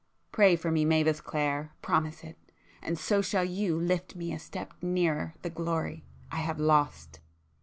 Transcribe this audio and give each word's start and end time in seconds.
Pray 0.31 0.55
for 0.55 0.71
me, 0.71 0.83
Mavis 0.83 1.21
Clare! 1.21 1.75
promise 1.83 2.23
it!—and 2.23 2.97
so 2.97 3.21
shall 3.21 3.43
you 3.45 3.79
lift 3.79 4.15
me 4.15 4.33
a 4.33 4.39
step 4.39 4.73
nearer 4.81 5.35
the 5.43 5.49
glory 5.51 6.03
I 6.31 6.37
have 6.37 6.59
lost!" 6.59 7.19